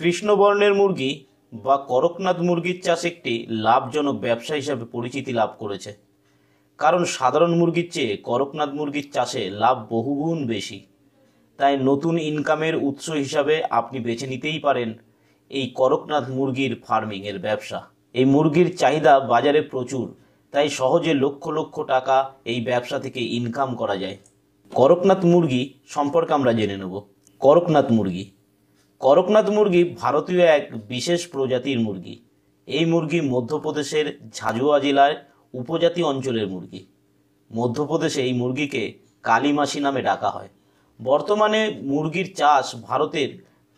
কৃষ্ণবর্ণের 0.00 0.74
মুরগি 0.74 1.24
বা 1.52 1.76
করকনাথ 1.76 2.38
মুরগির 2.40 2.78
চাষ 2.82 3.04
একটি 3.04 3.32
লাভজনক 3.50 4.16
ব্যবসা 4.24 4.54
হিসাবে 4.54 4.84
পরিচিতি 4.84 5.32
লাভ 5.32 5.50
করেছে। 5.58 5.90
কারণ 6.78 7.04
সাধারণ 7.04 7.52
মুরগির 7.54 7.88
চেয়ে 7.90 8.16
করকনাথ 8.16 8.70
মুরগির 8.70 9.06
চাষে 9.12 9.42
লাভ 9.62 9.76
বহুগুণ 9.90 10.38
বেশি। 10.46 10.78
তাই 11.58 11.74
নতুন 11.88 12.18
ইনকামের 12.30 12.74
উৎস 12.88 13.06
হিসাবে 13.24 13.54
আপনি 13.78 13.98
বেছে 14.00 14.26
নিতেই 14.26 14.58
পারেন 14.58 14.90
এই 15.50 15.66
করকনাথ 15.78 16.26
মুরগির 16.30 16.72
ফার্মিংয়ের 16.86 17.38
ব্যবসা। 17.38 17.78
এই 18.14 18.24
মুরগির 18.24 18.68
চাহিদা 18.76 19.12
বাজারে 19.32 19.60
প্রচুর, 19.62 20.06
তাই 20.52 20.68
সহজে 20.68 21.12
লক্ষ 21.14 21.44
লক্ষ 21.48 21.74
টাকা 21.80 22.16
এই 22.44 22.58
ব্যবসা 22.60 22.98
থেকে 22.98 23.20
ইনকাম 23.38 23.74
করা 23.74 23.96
যায়। 23.96 24.16
করকনাথ 24.74 25.24
মুরগি 25.24 25.62
সম্পর্কে 25.86 26.32
আমরা 26.34 26.52
জেনে 26.52 26.76
নেব। 26.76 26.94
করকনাথ 27.38 27.88
মুরগি 27.92 28.24
করকনাথ 29.00 29.50
মুরগি 29.50 29.84
ভারতীয় 29.84 30.40
এক 30.40 30.68
বিশেষ 30.88 31.28
প্রজাতির 31.28 31.80
মুরগি। 31.80 32.22
এই 32.66 32.84
মুরগি 32.84 33.20
মধ্যপ্রদেশের 33.20 34.18
ঝাজুয়া 34.32 34.78
জেলার 34.78 35.12
উপজাতি 35.54 36.02
অঞ্চলের 36.02 36.46
মুরগি। 36.46 36.86
মধ্যপ্রদেশে 37.54 38.22
এই 38.22 38.32
মুরগিকে 38.32 38.98
কালিমাসি 39.22 39.80
নামে 39.80 40.02
ডাকা 40.02 40.30
হয়। 40.30 40.48
বর্তমানে 41.04 41.80
মুরগির 41.82 42.34
চাষ 42.34 42.76
ভারতের 42.82 43.28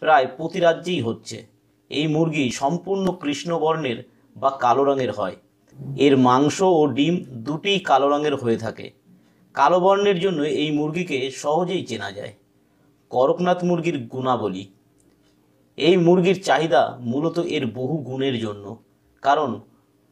প্রায় 0.00 0.26
প্রতি 0.36 0.60
রাজ্যেই 0.60 1.00
হচ্ছে। 1.00 1.46
এই 1.90 2.06
মুরগি 2.06 2.50
সম্পূর্ণ 2.50 3.12
কৃষ্ণবর্ণের 3.12 4.04
বা 4.36 4.50
কালো 4.50 4.84
রঙের 4.84 5.12
হয়। 5.12 5.36
এর 5.96 6.16
মাংস 6.16 6.62
ও 6.62 6.86
ডিম 6.86 7.24
দুটিই 7.28 7.78
কালো 7.78 8.08
রঙের 8.08 8.34
হয়ে 8.36 8.56
থাকে। 8.56 8.90
কালো 9.54 9.80
বর্ণের 9.80 10.20
জন্য 10.20 10.42
এই 10.42 10.70
মুরগিকে 10.70 11.30
সহজেই 11.30 11.86
চেনা 11.86 12.12
যায়। 12.12 12.32
করকনাথ 13.10 13.64
মুরগির 13.64 13.98
গুণাবলী। 13.98 14.66
এই 15.76 15.96
মুরগির 15.96 16.42
চাহিদা 16.42 16.98
মূলত 17.00 17.38
এর 17.38 17.66
বহু 17.66 17.96
গুণের 17.96 18.38
জন্য। 18.40 18.82
কারণ 19.22 19.60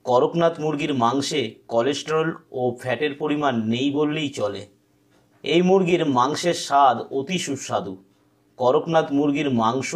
করকনাথ 0.05 0.61
মুরগির 0.61 0.95
মাংসে 0.95 1.55
কোলেস্টেরল 1.69 2.33
ও 2.53 2.77
ফ্যাটের 2.81 3.15
পরিমাণ 3.15 3.63
নেই 3.63 3.91
বললেই 3.91 4.29
চলে। 4.29 4.67
এই 5.43 5.63
মুরগির 5.63 6.07
মাংসের 6.07 6.55
স্বাদ 6.55 6.97
অতি 7.11 7.39
সুস্বাদু। 7.39 7.97
করকনাথ 8.57 9.13
মুরগির 9.13 9.51
মাংস 9.51 9.95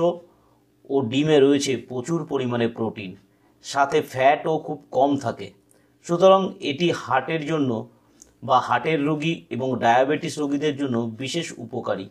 ও 0.90 1.00
ডিমে 1.00 1.40
রয়েছে 1.40 1.76
প্রচুর 1.76 2.26
পরিমাণে 2.26 2.68
প্রোটিন 2.68 3.16
সাথে 3.62 4.02
ফ্যাটও 4.02 4.58
খুব 4.58 4.84
কম 4.90 5.16
থাকে। 5.16 5.50
সুতরাং 6.02 6.52
এটি 6.60 6.90
হার্টের 6.90 7.46
জন্য 7.46 7.88
বা 8.42 8.60
হার্টের 8.60 9.04
রোগী 9.04 9.44
এবং 9.50 9.78
ডায়াবেটিস 9.78 10.38
রোগীদের 10.38 10.76
জন্য 10.76 10.98
বিশেষ 10.98 11.52
উপকারী। 11.58 12.08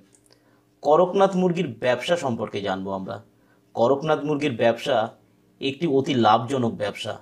করকনাথ 0.81 1.35
মুরগির 1.35 1.67
ব্যবসা 1.79 2.15
সম্পর্কে 2.15 2.61
জানব 2.61 2.89
আমরা। 2.89 3.23
করকনাথ 3.73 4.23
মুরগির 4.23 4.55
ব্যবসা 4.57 4.97
একটি 5.61 5.87
অতি 5.87 6.13
লাভজনক 6.13 6.73
ব্যবসা। 6.73 7.13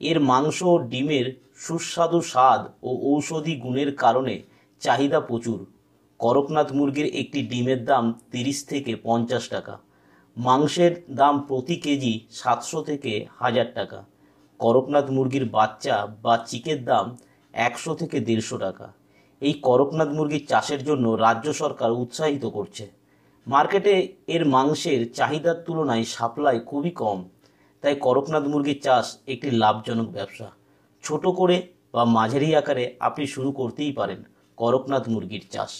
এর 0.00 0.20
মাংস 0.20 0.62
ও 0.62 0.78
ডিমের 0.78 1.26
সুস্বাদু 1.56 2.20
স্বাদ 2.20 2.60
ও 2.82 2.90
ঔষধি 3.10 3.54
গুণের 3.56 3.96
কারণে 3.96 4.42
চাহিদা 4.80 5.20
প্রচুর। 5.20 5.66
করকনাথ 6.18 6.72
মুরগির 6.72 7.06
একটি 7.06 7.42
ডিমের 7.42 7.84
দাম 7.84 8.04
তিরিশ 8.30 8.64
থেকে 8.64 8.96
পঞ্চাশ 9.02 9.48
টাকা। 9.48 9.78
মাংসের 10.36 10.92
দাম 11.10 11.34
প্রতি 11.46 11.76
কেজি 11.76 12.12
সাতশো 12.30 12.82
থেকে 12.82 13.26
হাজার 13.38 13.68
টাকা। 13.74 14.04
করকনাথ 14.58 15.10
মুরগির 15.10 15.44
বাচ্চা 15.44 16.06
বা 16.22 16.34
চিকের 16.46 16.84
দাম 16.84 17.16
একশো 17.52 17.94
থেকে 17.94 18.20
দেড়শো 18.20 18.58
টাকা। 18.58 18.92
এই 19.40 19.52
করকনাথ 19.52 20.08
মুরগির 20.08 20.46
চাষের 20.46 20.84
জন্য 20.84 21.08
রাজ্য 21.08 21.52
সরকার 21.52 21.90
উৎসাহিত 21.92 22.46
করছে। 22.46 22.99
মার্কেটে 23.46 23.94
এর 24.34 24.42
মাংসের 24.44 25.00
চাহিদার 25.12 25.56
তুলনায় 25.66 26.04
সাপ্লাই 26.04 26.60
খুবই 26.66 26.90
কম, 26.90 27.18
তাই 27.82 27.94
করকনাথ 28.00 28.44
মুরগির 28.52 28.80
চাষ 28.82 29.06
একটি 29.26 29.48
লাভজনক 29.50 30.08
ব্যবসা। 30.16 30.48
ছোট 31.04 31.24
করে 31.38 31.56
বা 31.92 32.02
মাঝারি 32.16 32.48
আকারে 32.54 32.84
আপনি 33.00 33.24
শুরু 33.26 33.50
করতেই 33.52 33.92
পারেন 33.92 34.20
করকনাথ 34.56 35.04
মুরগির 35.08 35.44
চাষ। 35.50 35.72